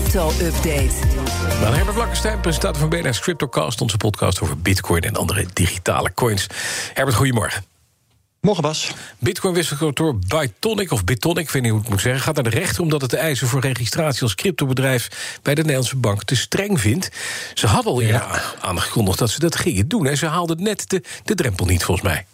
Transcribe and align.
crypto-update. 0.00 0.94
Nou, 1.60 1.74
Herbert 1.74 1.94
Blankenstein, 1.94 2.40
presentator 2.40 2.80
van 2.80 2.88
BNS 2.88 3.20
Cryptocast... 3.20 3.80
onze 3.80 3.96
podcast 3.96 4.40
over 4.40 4.58
bitcoin 4.58 5.02
en 5.02 5.16
andere 5.16 5.46
digitale 5.52 6.14
coins. 6.14 6.46
Herbert, 6.94 7.16
goedemorgen. 7.16 7.64
Morgen, 8.40 8.62
Bas. 8.62 8.92
Bitcoin-wisselkantoor 9.18 10.18
Bitonic, 10.18 10.90
of 10.90 11.04
Bitonic, 11.04 11.44
ik 11.44 11.50
weet 11.50 11.62
niet 11.62 11.70
hoe 11.70 11.80
ik 11.80 11.86
het 11.86 11.94
moet 11.94 12.02
zeggen... 12.02 12.22
gaat 12.22 12.34
naar 12.34 12.44
de 12.44 12.50
rechter 12.50 12.82
omdat 12.82 13.00
het 13.00 13.10
de 13.10 13.16
eisen 13.16 13.48
voor 13.48 13.60
registratie 13.60 14.22
als 14.22 14.34
cryptobedrijf... 14.34 15.38
bij 15.42 15.54
de 15.54 15.60
Nederlandse 15.60 15.96
bank 15.96 16.24
te 16.24 16.36
streng 16.36 16.80
vindt. 16.80 17.10
Ze 17.54 17.66
hadden 17.66 17.92
al 17.92 18.00
ja. 18.00 18.40
aangekondigd 18.60 19.18
dat 19.18 19.30
ze 19.30 19.38
dat 19.38 19.56
gingen 19.56 19.88
doen... 19.88 20.06
en 20.06 20.16
ze 20.16 20.26
haalden 20.26 20.62
net 20.62 20.90
de, 20.90 21.02
de 21.24 21.34
drempel 21.34 21.66
niet, 21.66 21.84
volgens 21.84 22.06
mij. 22.06 22.26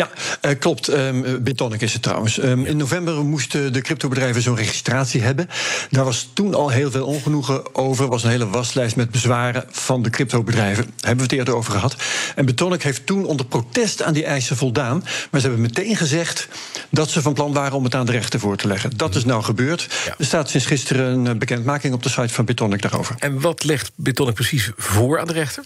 Ja, 0.00 0.10
uh, 0.42 0.58
klopt. 0.58 0.88
Um, 0.88 1.42
Bitonic 1.42 1.80
is 1.80 1.92
het 1.92 2.02
trouwens. 2.02 2.42
Um, 2.42 2.64
in 2.64 2.76
november 2.76 3.24
moesten 3.24 3.72
de 3.72 3.80
cryptobedrijven 3.80 4.42
zo'n 4.42 4.56
registratie 4.56 5.22
hebben. 5.22 5.48
Daar 5.90 6.04
was 6.04 6.28
toen 6.32 6.54
al 6.54 6.68
heel 6.68 6.90
veel 6.90 7.06
ongenoegen 7.06 7.74
over. 7.74 8.04
Er 8.04 8.10
was 8.10 8.22
een 8.22 8.30
hele 8.30 8.48
waslijst 8.48 8.96
met 8.96 9.10
bezwaren 9.10 9.64
van 9.70 10.02
de 10.02 10.10
cryptobedrijven. 10.10 10.84
Daar 10.84 10.94
hebben 10.96 11.16
we 11.16 11.22
het 11.22 11.32
eerder 11.32 11.54
over 11.54 11.72
gehad. 11.72 11.96
En 12.34 12.44
Bitonic 12.44 12.82
heeft 12.82 13.06
toen 13.06 13.24
onder 13.24 13.46
protest 13.46 14.02
aan 14.02 14.12
die 14.12 14.24
eisen 14.24 14.56
voldaan. 14.56 14.98
Maar 15.30 15.40
ze 15.40 15.46
hebben 15.46 15.60
meteen 15.60 15.96
gezegd 15.96 16.48
dat 16.90 17.10
ze 17.10 17.22
van 17.22 17.32
plan 17.32 17.52
waren 17.52 17.76
om 17.76 17.84
het 17.84 17.94
aan 17.94 18.06
de 18.06 18.12
rechter 18.12 18.40
voor 18.40 18.56
te 18.56 18.66
leggen. 18.66 18.96
Dat 18.96 19.14
is 19.14 19.24
nou 19.24 19.42
gebeurd. 19.42 19.88
Ja. 20.06 20.14
Er 20.18 20.24
staat 20.24 20.50
sinds 20.50 20.66
gisteren 20.66 21.12
een 21.12 21.26
eh, 21.26 21.34
bekendmaking 21.34 21.94
op 21.94 22.02
de 22.02 22.08
site 22.08 22.34
van 22.34 22.44
Bitonic 22.44 22.82
daarover. 22.82 23.14
En 23.18 23.40
wat 23.40 23.64
legt 23.64 23.90
Bitonic 23.94 24.34
precies 24.34 24.70
voor 24.76 25.20
aan 25.20 25.26
de 25.26 25.32
rechter? 25.32 25.64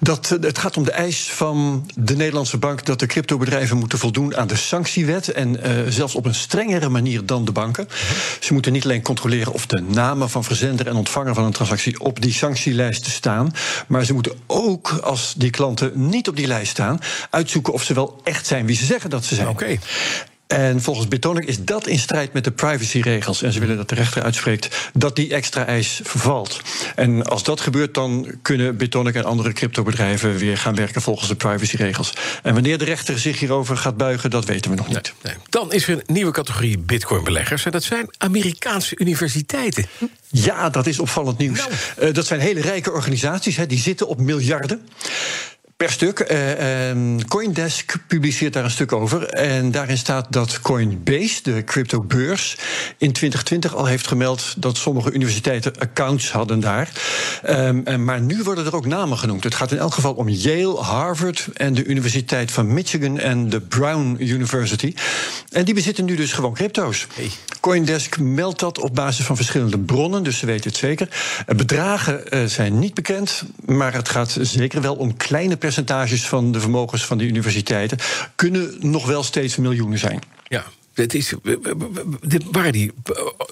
Dat, 0.00 0.28
het 0.40 0.58
gaat 0.58 0.76
om 0.76 0.84
de 0.84 0.90
eis 0.90 1.30
van 1.30 1.86
de 1.94 2.16
Nederlandse 2.16 2.58
bank 2.58 2.84
dat 2.84 2.98
de 2.98 3.06
cryptobedrijven 3.06 3.76
moeten 3.76 3.98
voldoen 3.98 4.36
aan 4.36 4.46
de 4.46 4.56
sanctiewet. 4.56 5.32
En 5.32 5.56
uh, 5.66 5.82
zelfs 5.88 6.14
op 6.14 6.24
een 6.26 6.34
strengere 6.34 6.88
manier 6.88 7.26
dan 7.26 7.44
de 7.44 7.52
banken. 7.52 7.88
Ze 8.40 8.52
moeten 8.52 8.72
niet 8.72 8.84
alleen 8.84 9.02
controleren 9.02 9.52
of 9.52 9.66
de 9.66 9.80
namen 9.80 10.30
van 10.30 10.44
verzender 10.44 10.86
en 10.86 10.94
ontvanger 10.94 11.34
van 11.34 11.44
een 11.44 11.52
transactie 11.52 12.00
op 12.00 12.20
die 12.20 12.32
sanctielijst 12.32 13.06
staan. 13.06 13.52
Maar 13.86 14.04
ze 14.04 14.12
moeten 14.12 14.38
ook, 14.46 14.90
als 15.02 15.34
die 15.36 15.50
klanten 15.50 16.08
niet 16.08 16.28
op 16.28 16.36
die 16.36 16.46
lijst 16.46 16.70
staan, 16.70 16.98
uitzoeken 17.30 17.72
of 17.72 17.82
ze 17.82 17.94
wel 17.94 18.20
echt 18.24 18.46
zijn 18.46 18.66
wie 18.66 18.76
ze 18.76 18.84
zeggen 18.84 19.10
dat 19.10 19.24
ze 19.24 19.34
zijn. 19.34 19.48
Oké. 19.48 19.78
En 20.46 20.82
volgens 20.82 21.08
Bitonic 21.08 21.44
is 21.44 21.64
dat 21.64 21.86
in 21.86 21.98
strijd 21.98 22.32
met 22.32 22.44
de 22.44 22.50
privacyregels. 22.50 23.42
En 23.42 23.52
ze 23.52 23.60
willen 23.60 23.76
dat 23.76 23.88
de 23.88 23.94
rechter 23.94 24.22
uitspreekt 24.22 24.90
dat 24.92 25.16
die 25.16 25.34
extra 25.34 25.66
eis 25.66 26.00
vervalt. 26.02 26.60
En 26.94 27.24
als 27.24 27.42
dat 27.42 27.60
gebeurt, 27.60 27.94
dan 27.94 28.34
kunnen 28.42 28.76
Bitonic 28.76 29.14
en 29.14 29.24
andere 29.24 29.52
cryptobedrijven 29.52 30.36
weer 30.36 30.58
gaan 30.58 30.74
werken 30.74 31.02
volgens 31.02 31.28
de 31.28 31.34
privacyregels. 31.34 32.12
En 32.42 32.54
wanneer 32.54 32.78
de 32.78 32.84
rechter 32.84 33.18
zich 33.18 33.38
hierover 33.38 33.76
gaat 33.76 33.96
buigen, 33.96 34.30
dat 34.30 34.44
weten 34.44 34.70
we 34.70 34.76
nog 34.76 34.88
niet. 34.88 35.12
Nee, 35.22 35.32
nee. 35.34 35.42
Dan 35.48 35.72
is 35.72 35.88
er 35.88 35.94
een 35.94 36.02
nieuwe 36.06 36.32
categorie 36.32 36.78
Bitcoin-beleggers. 36.78 37.64
En 37.64 37.72
dat 37.72 37.82
zijn 37.82 38.08
Amerikaanse 38.18 38.98
universiteiten. 38.98 39.86
Ja, 40.30 40.70
dat 40.70 40.86
is 40.86 40.98
opvallend 40.98 41.38
nieuws. 41.38 41.58
Nou. 41.58 41.70
Uh, 42.02 42.14
dat 42.14 42.26
zijn 42.26 42.40
hele 42.40 42.60
rijke 42.60 42.92
organisaties, 42.92 43.56
hè, 43.56 43.66
die 43.66 43.78
zitten 43.78 44.08
op 44.08 44.20
miljarden 44.20 44.88
per 45.76 45.90
stuk. 45.90 46.30
Uh, 46.30 47.24
Coindesk 47.28 47.96
publiceert 48.06 48.52
daar 48.52 48.64
een 48.64 48.70
stuk 48.70 48.92
over. 48.92 49.28
En 49.28 49.70
daarin 49.70 49.98
staat 49.98 50.32
dat 50.32 50.60
Coinbase, 50.60 51.42
de 51.42 51.64
cryptobeurs, 51.64 52.56
in 52.98 53.12
2020 53.12 53.74
al 53.74 53.86
heeft 53.86 54.06
gemeld 54.06 54.54
dat 54.56 54.76
sommige 54.76 55.12
universiteiten 55.12 55.78
accounts 55.78 56.30
hadden 56.32 56.60
daar. 56.60 56.90
Um, 57.48 58.04
maar 58.04 58.20
nu 58.20 58.42
worden 58.42 58.66
er 58.66 58.74
ook 58.74 58.86
namen 58.86 59.18
genoemd. 59.18 59.44
Het 59.44 59.54
gaat 59.54 59.72
in 59.72 59.78
elk 59.78 59.94
geval 59.94 60.14
om 60.14 60.28
Yale, 60.28 60.76
Harvard 60.76 61.48
en 61.54 61.74
de 61.74 61.84
Universiteit 61.84 62.50
van 62.50 62.74
Michigan 62.74 63.18
en 63.18 63.48
de 63.48 63.60
Brown 63.60 64.16
University. 64.18 64.94
En 65.50 65.64
die 65.64 65.74
bezitten 65.74 66.04
nu 66.04 66.16
dus 66.16 66.32
gewoon 66.32 66.54
crypto's. 66.54 67.06
Hey. 67.14 67.30
Coindesk 67.60 68.18
meldt 68.18 68.60
dat 68.60 68.78
op 68.78 68.94
basis 68.94 69.24
van 69.24 69.36
verschillende 69.36 69.78
bronnen, 69.78 70.22
dus 70.22 70.38
ze 70.38 70.46
weten 70.46 70.70
het 70.70 70.78
zeker. 70.78 71.08
Bedragen 71.56 72.22
uh, 72.30 72.44
zijn 72.44 72.78
niet 72.78 72.94
bekend, 72.94 73.42
maar 73.64 73.94
het 73.94 74.08
gaat 74.08 74.38
zeker 74.40 74.80
wel 74.80 74.94
om 74.94 75.16
kleine 75.16 75.56
percentages 75.66 76.28
van 76.28 76.52
de 76.52 76.60
vermogens 76.60 77.04
van 77.04 77.18
die 77.18 77.28
universiteiten 77.28 77.98
kunnen 78.34 78.74
nog 78.80 79.06
wel 79.06 79.22
steeds 79.22 79.56
miljoenen 79.56 79.98
zijn. 79.98 80.20
Ja, 80.48 80.64
het 80.94 81.14
is, 81.14 81.34
waren 82.50 82.72
die 82.72 82.92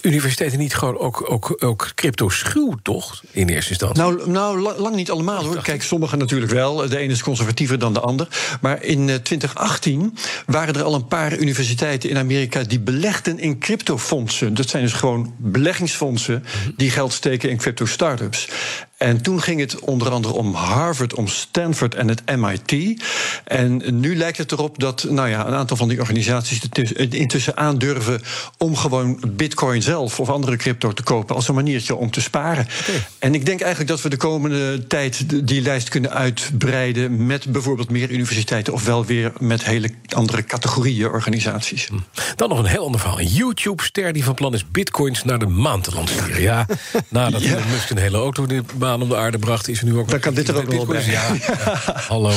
universiteiten 0.02 0.58
niet 0.58 0.74
gewoon 0.74 0.98
ook, 0.98 1.30
ook, 1.32 1.56
ook 1.58 1.92
crypto-schuw, 1.94 2.74
toch? 2.82 3.22
In 3.30 3.48
eerste 3.48 3.70
instantie? 3.70 4.02
Nou, 4.02 4.30
nou 4.30 4.80
lang 4.80 4.94
niet 4.94 5.10
allemaal 5.10 5.44
hoor. 5.44 5.62
Kijk, 5.62 5.82
sommigen 5.82 6.18
natuurlijk 6.18 6.52
wel. 6.52 6.76
De 6.76 6.98
ene 6.98 7.12
is 7.12 7.22
conservatiever 7.22 7.78
dan 7.78 7.92
de 7.92 8.00
ander. 8.00 8.28
Maar 8.60 8.82
in 8.82 9.06
2018 9.06 10.16
waren 10.46 10.74
er 10.74 10.82
al 10.82 10.94
een 10.94 11.06
paar 11.06 11.38
universiteiten 11.38 12.10
in 12.10 12.18
Amerika 12.18 12.62
die 12.62 12.80
belegden 12.80 13.38
in 13.38 13.58
cryptofondsen. 13.58 14.54
Dat 14.54 14.68
zijn 14.68 14.82
dus 14.82 14.92
gewoon 14.92 15.34
beleggingsfondsen 15.38 16.44
die 16.76 16.90
geld 16.90 17.12
steken 17.12 17.50
in 17.50 17.56
crypto-startups. 17.56 18.48
En 18.96 19.22
toen 19.22 19.42
ging 19.42 19.60
het 19.60 19.78
onder 19.78 20.10
andere 20.10 20.34
om 20.34 20.54
Harvard, 20.54 21.14
om 21.14 21.28
Stanford 21.28 21.94
en 21.94 22.08
het 22.08 22.36
MIT. 22.36 23.02
En 23.44 23.82
nu 24.00 24.16
lijkt 24.16 24.38
het 24.38 24.52
erop 24.52 24.78
dat 24.78 25.06
nou 25.08 25.28
ja, 25.28 25.46
een 25.46 25.54
aantal 25.54 25.76
van 25.76 25.88
die 25.88 26.00
organisaties 26.00 26.60
intussen 26.96 27.56
aandurven 27.56 28.22
om 28.58 28.76
gewoon 28.76 29.22
Bitcoin 29.28 29.82
zelf 29.82 30.20
of 30.20 30.28
andere 30.28 30.56
crypto 30.56 30.92
te 30.92 31.02
kopen 31.02 31.34
als 31.34 31.48
een 31.48 31.54
maniertje 31.54 31.94
om 31.94 32.10
te 32.10 32.20
sparen. 32.20 32.66
Okay. 32.80 33.06
En 33.18 33.34
ik 33.34 33.46
denk 33.46 33.60
eigenlijk 33.60 33.90
dat 33.90 34.02
we 34.02 34.08
de 34.08 34.16
komende 34.16 34.86
tijd 34.86 35.46
die 35.46 35.62
lijst 35.62 35.88
kunnen 35.88 36.10
uitbreiden 36.10 37.26
met 37.26 37.52
bijvoorbeeld 37.52 37.90
meer 37.90 38.10
universiteiten 38.10 38.72
of 38.72 38.84
wel 38.84 39.04
weer 39.04 39.32
met 39.38 39.64
hele 39.64 39.90
andere 40.08 40.44
categorieën 40.44 41.10
organisaties. 41.10 41.86
Hm. 41.86 41.94
Dan 42.36 42.48
nog 42.48 42.58
een 42.58 42.64
heel 42.64 42.84
ander 42.84 43.00
verhaal. 43.00 43.20
Een 43.20 43.26
YouTube-ster 43.26 44.12
die 44.12 44.24
van 44.24 44.34
plan 44.34 44.54
is 44.54 44.70
bitcoins 44.70 45.24
naar 45.24 45.38
de 45.38 45.46
maan 45.46 45.80
te 45.80 45.94
lanceren. 45.94 46.40
Ja, 46.40 46.66
nadat 47.08 47.42
ja. 47.42 47.50
Elon 47.50 47.70
Musk 47.70 47.90
een 47.90 47.98
hele 47.98 48.16
auto 48.16 48.46
de 48.84 48.90
baan 48.90 49.02
om 49.02 49.08
de 49.08 49.16
aarde 49.16 49.38
bracht, 49.38 49.68
is 49.68 49.78
er 49.80 49.84
nu 49.84 49.98
ook. 49.98 50.08
Dan 50.08 50.20
kan 50.20 50.34
dit 50.34 50.48
er 50.48 50.56
ook 50.56 50.70
wel 50.70 50.86
bij. 50.86 51.04
Ja. 51.04 51.22
ja. 51.40 51.80
Hallo. 52.08 52.32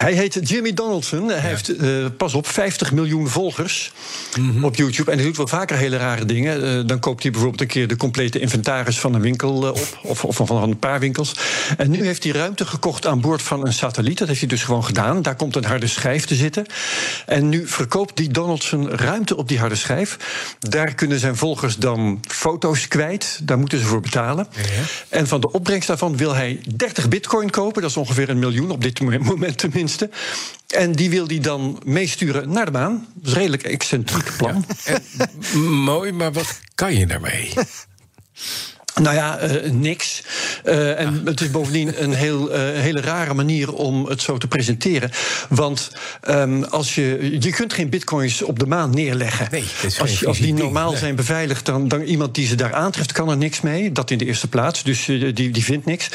Hij 0.00 0.12
heet 0.12 0.48
Jimmy 0.48 0.74
Donaldson. 0.74 1.28
Hij 1.28 1.36
ja. 1.36 1.42
heeft, 1.42 1.80
uh, 1.80 2.06
pas 2.16 2.34
op, 2.34 2.46
50 2.46 2.92
miljoen 2.92 3.28
volgers 3.28 3.92
mm 4.38 4.50
-hmm. 4.50 4.64
op 4.64 4.76
YouTube. 4.76 5.10
En 5.10 5.16
hij 5.16 5.26
doet 5.26 5.36
wel 5.36 5.46
vaker 5.46 5.76
hele 5.76 5.96
rare 5.96 6.24
dingen. 6.24 6.64
Uh, 6.64 6.86
dan 6.86 6.98
koopt 6.98 7.22
hij 7.22 7.30
bijvoorbeeld 7.30 7.60
een 7.60 7.66
keer 7.66 7.88
de 7.88 7.96
complete 7.96 8.38
inventaris 8.38 9.00
van 9.00 9.14
een 9.14 9.20
winkel 9.20 9.62
uh, 9.62 9.68
op. 9.68 9.98
Of, 10.02 10.24
of, 10.24 10.36
van 10.36 10.62
een 10.62 10.78
paar 10.78 11.00
winkels. 11.00 11.34
En 11.76 11.90
nu 11.90 12.04
heeft 12.04 12.24
hij 12.24 12.32
ruimte 12.32 12.66
gekocht 12.66 13.06
aan 13.06 13.20
boord 13.20 13.42
van 13.42 13.66
een 13.66 13.72
satelliet. 13.72 14.18
Dat 14.18 14.28
heeft 14.28 14.40
hij 14.40 14.48
dus 14.48 14.62
gewoon 14.62 14.84
gedaan. 14.84 15.22
Daar 15.22 15.36
komt 15.36 15.56
een 15.56 15.64
harde 15.64 15.86
schijf 15.86 16.24
te 16.24 16.34
zitten. 16.34 16.66
En 17.26 17.48
nu 17.48 17.66
verkoopt 17.66 18.16
die 18.16 18.28
Donaldson 18.28 18.90
ruimte 18.90 19.36
op 19.36 19.48
die 19.48 19.58
harde 19.58 19.74
schijf. 19.74 20.16
Daar 20.58 20.94
kunnen 20.94 21.18
zijn 21.18 21.36
volgers 21.36 21.76
dan 21.76 22.20
foto's 22.28 22.88
kwijt. 22.88 23.40
Daar 23.42 23.58
moeten 23.58 23.78
ze 23.78 23.84
voor 23.84 24.00
betalen. 24.00 24.46
Ja. 24.56 24.62
En 25.08 25.26
van 25.26 25.40
de 25.40 25.52
opbrengst 25.52 25.88
daarvan 25.88 26.16
wil 26.16 26.34
hij 26.34 26.60
30 26.76 27.08
bitcoin 27.08 27.50
kopen. 27.50 27.82
Dat 27.82 27.90
is 27.90 27.96
ongeveer 27.96 28.28
een 28.28 28.38
miljoen 28.38 28.70
op 28.70 28.82
dit 28.82 29.00
moment 29.00 29.58
tenminste. 29.58 29.88
En 30.66 30.92
die 30.92 31.10
wil 31.10 31.26
hij 31.26 31.40
dan 31.40 31.82
meesturen 31.84 32.50
naar 32.50 32.64
de 32.64 32.70
maan. 32.70 33.08
Dat 33.14 33.26
is 33.26 33.32
een 33.32 33.38
redelijk 33.38 33.62
excentriek 33.62 34.36
plan. 34.36 34.64
Ja. 34.84 34.98
En, 35.52 35.62
mooi, 35.62 36.12
maar 36.12 36.32
wat 36.32 36.60
kan 36.74 36.94
je 36.94 37.06
daarmee? 37.06 37.52
Nou 39.00 39.14
ja, 39.14 39.42
uh, 39.42 39.70
niks. 39.70 40.22
Uh, 40.64 41.00
en 41.00 41.20
het 41.24 41.40
is 41.40 41.50
bovendien 41.50 42.02
een 42.02 42.12
heel, 42.12 42.50
uh, 42.50 42.56
hele 42.58 43.00
rare 43.00 43.34
manier 43.34 43.72
om 43.72 44.06
het 44.06 44.22
zo 44.22 44.38
te 44.38 44.46
presenteren. 44.46 45.10
Want 45.48 45.90
um, 46.28 46.64
als 46.64 46.94
je, 46.94 47.36
je 47.40 47.50
kunt 47.50 47.72
geen 47.72 47.88
bitcoins 47.88 48.42
op 48.42 48.58
de 48.58 48.66
maan 48.66 48.90
neerleggen. 48.90 49.48
Nee, 49.50 49.64
als, 49.98 50.20
je, 50.20 50.26
als 50.26 50.38
die 50.38 50.54
normaal 50.54 50.92
zijn 50.96 51.14
beveiligd, 51.14 51.66
dan, 51.66 51.88
dan 51.88 52.00
iemand 52.00 52.34
die 52.34 52.46
ze 52.46 52.54
daar 52.54 52.74
aantreft, 52.74 53.12
kan 53.12 53.28
er 53.28 53.36
niks 53.36 53.60
mee. 53.60 53.92
Dat 53.92 54.10
in 54.10 54.18
de 54.18 54.26
eerste 54.26 54.48
plaats. 54.48 54.82
Dus 54.82 55.04
die, 55.04 55.32
die 55.32 55.64
vindt 55.64 55.86
niks. 55.86 56.08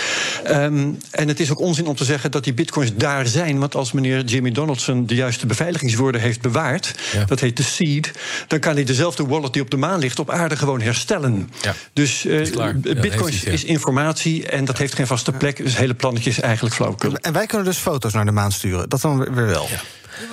Um, 0.48 0.98
en 1.12 1.28
het 1.28 1.40
is 1.40 1.52
ook 1.52 1.60
onzin 1.60 1.88
om 1.88 1.96
te 1.96 2.06
zeggen 2.06 2.32
dat 2.32 2.44
die 2.44 2.54
bitcoins 2.54 2.96
daar 2.96 3.28
zijn. 3.28 3.60
Want 3.60 3.76
als 3.76 3.92
meneer 3.92 4.24
Jimmy 4.24 4.52
Donaldson 4.52 5.06
de 5.06 5.16
juiste 5.16 5.46
beveiligingswoorden 5.46 6.22
heeft 6.22 6.42
bewaard, 6.42 6.96
ja. 7.14 7.26
dat 7.26 7.40
heet 7.40 7.58
de 7.58 7.64
seed, 7.64 8.12
dan 8.48 8.60
kan 8.60 8.74
hij 8.74 8.84
dezelfde 8.84 9.26
wallet 9.26 9.54
die 9.54 9.62
op 9.62 9.70
de 9.70 9.78
maan 9.78 10.00
ligt 10.00 10.20
op 10.20 10.30
aarde 10.30 10.56
gewoon 10.56 10.82
herstellen. 10.82 11.50
Ja. 11.62 11.76
Dus 11.94 12.22
Bitcoin 12.22 12.75
ja, 12.84 13.52
is 13.52 13.64
informatie 13.64 14.48
en 14.48 14.66
dat 14.66 14.78
heeft 14.78 14.96
geen 14.96 15.08
vaste 15.08 15.32
plek. 15.32 15.58
Dus 15.58 15.72
het 15.72 15.78
hele 15.78 15.94
plannetje 15.94 16.30
is 16.30 16.40
eigenlijk 16.40 16.76
flauwekul. 16.76 17.16
En 17.16 17.34
wij 17.34 17.46
kunnen 17.46 17.68
dus 17.68 17.78
foto's 17.78 18.14
naar 18.14 18.26
de 18.26 18.32
maan 18.32 18.52
sturen. 18.52 18.90
Dat 18.90 19.02
dan 19.02 19.18
weer 19.18 19.48
wel. 19.48 19.68
Ja. 19.70 19.82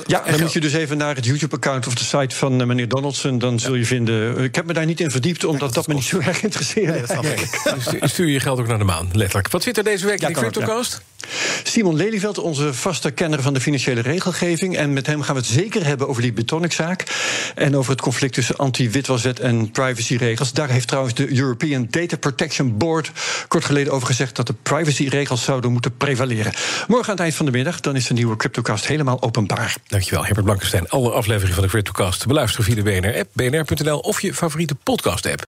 Ja, 0.07 0.23
dan 0.31 0.41
moet 0.41 0.53
je 0.53 0.61
dus 0.61 0.73
even 0.73 0.97
naar 0.97 1.15
het 1.15 1.25
YouTube-account 1.25 1.87
of 1.87 1.95
de 1.95 2.05
site 2.05 2.37
van 2.37 2.61
uh, 2.61 2.67
meneer 2.67 2.89
Donaldson. 2.89 3.39
Dan 3.39 3.59
zul 3.59 3.75
je 3.75 3.85
vinden. 3.85 4.39
Ik 4.39 4.55
heb 4.55 4.67
me 4.67 4.73
daar 4.73 4.87
niet 4.87 5.01
in 5.01 5.11
verdiept, 5.11 5.45
omdat 5.45 5.61
dat, 5.61 5.75
dat 5.75 5.87
me 5.87 5.95
niet 5.95 6.05
zo 6.05 6.19
erg 6.19 6.43
interesseert. 6.43 7.21
Nee, 7.23 7.37
nee. 7.91 8.09
Stuur 8.09 8.29
je 8.29 8.41
geld 8.41 8.59
ook 8.59 8.67
naar 8.67 8.79
de 8.79 8.85
maan, 8.85 9.09
letterlijk. 9.13 9.51
Wat 9.51 9.63
zit 9.63 9.79
er 9.79 9.85
deze 9.85 10.07
week 10.07 10.21
ja, 10.21 10.27
in 10.27 10.33
de 10.33 10.39
CryptoCast? 10.41 10.93
Ja. 10.93 11.12
Simon 11.63 11.97
Lelyveld, 11.97 12.39
onze 12.39 12.75
vaste 12.75 13.11
kenner 13.11 13.43
van 13.43 13.55
de 13.55 13.61
financiële 13.61 14.01
regelgeving. 14.01 14.77
En 14.77 14.93
met 14.93 15.07
hem 15.07 15.23
gaan 15.23 15.35
we 15.35 15.41
het 15.41 15.51
zeker 15.51 15.87
hebben 15.87 16.09
over 16.09 16.23
die 16.23 16.33
Betonic-zaak. 16.33 17.05
En 17.55 17.77
over 17.77 17.91
het 17.91 18.01
conflict 18.01 18.35
tussen 18.35 18.57
anti-witwaswet 18.57 19.41
en 19.41 19.71
privacyregels. 19.71 20.53
Daar 20.53 20.69
heeft 20.69 20.89
trouwens 20.89 21.15
de 21.15 21.37
European 21.39 21.87
Data 21.91 22.17
Protection 22.17 22.77
Board 22.77 23.11
kort 23.49 23.65
geleden 23.65 23.93
over 23.93 24.07
gezegd 24.07 24.37
dat 24.37 24.47
de 24.47 24.55
privacyregels 24.63 25.45
zouden 25.45 25.73
moeten 25.73 25.97
prevaleren. 25.97 26.53
Morgen 26.87 27.07
aan 27.07 27.15
het 27.15 27.23
eind 27.23 27.35
van 27.35 27.47
de 27.47 27.53
middag, 27.53 27.81
dan 27.81 27.97
is 27.97 28.07
de 28.07 28.15
nieuwe 28.15 28.37
CryptoCast 28.37 28.87
helemaal 28.87 29.23
openbaar. 29.23 29.77
Dankjewel, 29.87 30.25
Herbert 30.25 30.45
Blankenstein. 30.45 30.89
Alle 30.89 31.11
afleveringen 31.11 31.55
van 31.55 31.65
de 31.65 31.71
CryptoCast 31.71 32.27
beluisteren 32.27 32.65
via 32.65 32.75
de 32.75 32.83
BNR-app, 32.83 33.31
bnr.nl 33.33 33.99
of 33.99 34.21
je 34.21 34.35
favoriete 34.35 34.75
podcast-app. 34.75 35.41